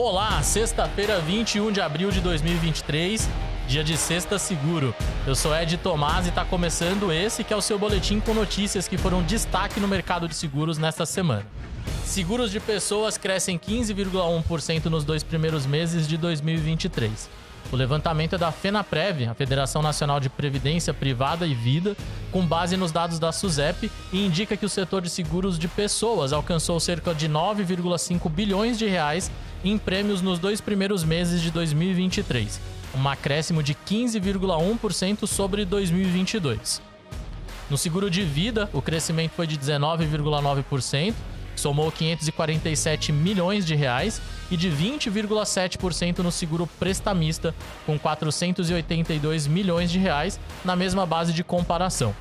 [0.00, 3.28] Olá, sexta-feira, 21 de abril de 2023,
[3.66, 4.94] dia de Sexta Seguro.
[5.26, 8.86] Eu sou Ed Tomás e está começando esse que é o seu boletim com notícias
[8.86, 11.44] que foram destaque no mercado de seguros nesta semana.
[12.04, 17.28] Seguros de pessoas crescem 15,1% nos dois primeiros meses de 2023.
[17.70, 21.94] O levantamento é da FenaPrev, a Federação Nacional de Previdência Privada e Vida,
[22.32, 26.32] com base nos dados da SUSEP, e indica que o setor de seguros de pessoas
[26.32, 29.30] alcançou cerca de 9,5 bilhões de reais
[29.62, 32.58] em prêmios nos dois primeiros meses de 2023,
[32.94, 36.80] um acréscimo de 15,1% sobre 2022.
[37.68, 41.14] No seguro de vida, o crescimento foi de 19,9%,
[41.58, 49.98] somou 547 milhões de reais e de 20,7% no seguro prestamista, com 482 milhões de
[49.98, 52.14] reais na mesma base de comparação.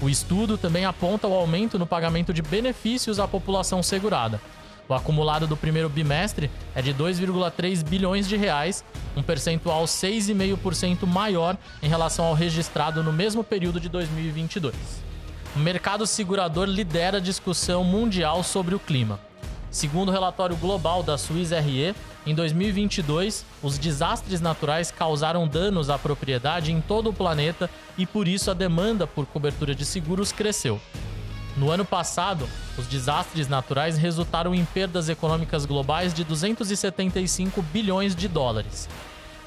[0.00, 4.40] O estudo também aponta o aumento no pagamento de benefícios à população segurada.
[4.88, 8.82] O acumulado do primeiro bimestre é de 2,3 bilhões de reais,
[9.14, 15.07] um percentual 6,5% maior em relação ao registrado no mesmo período de 2022.
[15.58, 19.18] O mercado segurador lidera a discussão mundial sobre o clima.
[19.72, 25.98] Segundo o relatório global da Swiss RE, em 2022, os desastres naturais causaram danos à
[25.98, 30.80] propriedade em todo o planeta e por isso a demanda por cobertura de seguros cresceu.
[31.56, 32.48] No ano passado,
[32.78, 38.88] os desastres naturais resultaram em perdas econômicas globais de 275 bilhões de dólares.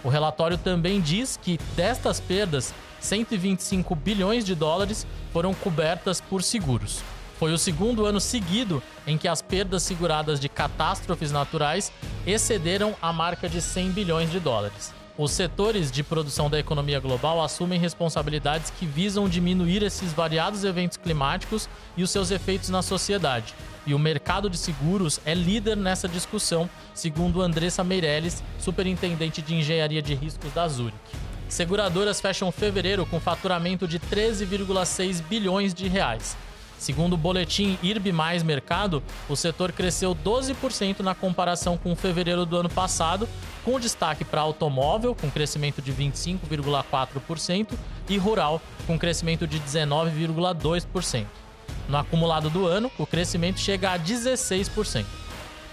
[0.03, 7.01] O relatório também diz que destas perdas, 125 bilhões de dólares foram cobertas por seguros.
[7.37, 11.91] Foi o segundo ano seguido em que as perdas seguradas de catástrofes naturais
[12.25, 14.93] excederam a marca de 100 bilhões de dólares.
[15.17, 20.97] Os setores de produção da economia global assumem responsabilidades que visam diminuir esses variados eventos
[20.97, 23.53] climáticos e os seus efeitos na sociedade.
[23.85, 30.01] E o mercado de seguros é líder nessa discussão, segundo Andressa Meirelles, superintendente de engenharia
[30.01, 30.95] de riscos da Zurich.
[31.51, 36.37] Seguradoras fecham fevereiro com faturamento de 13,6 bilhões de reais.
[36.79, 42.55] Segundo o boletim IRB Mais Mercado, o setor cresceu 12% na comparação com fevereiro do
[42.55, 43.27] ano passado,
[43.65, 47.73] com destaque para automóvel, com crescimento de 25,4%,
[48.07, 51.25] e rural, com crescimento de 19,2%.
[51.89, 55.05] No acumulado do ano, o crescimento chega a 16%.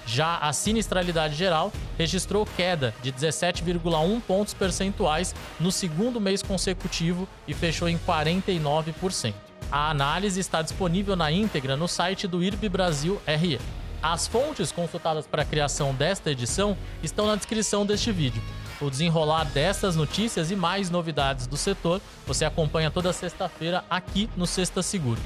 [0.08, 7.52] Já a sinistralidade geral registrou queda de 17,1 pontos percentuais no segundo mês consecutivo e
[7.52, 9.34] fechou em 49%.
[9.70, 13.60] A análise está disponível na íntegra no site do IRB Brasil RE.
[14.02, 18.42] As fontes consultadas para a criação desta edição estão na descrição deste vídeo.
[18.80, 24.46] O desenrolar destas notícias e mais novidades do setor você acompanha toda sexta-feira aqui no
[24.46, 25.20] Sexta Seguro.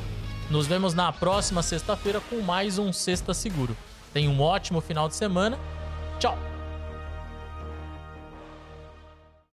[0.49, 3.75] Nos vemos na próxima sexta-feira com mais um Sexta Seguro.
[4.13, 5.57] Tenha um ótimo final de semana.
[6.19, 6.48] Tchau!